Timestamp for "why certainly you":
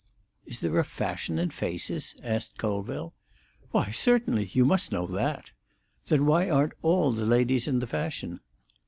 3.69-4.65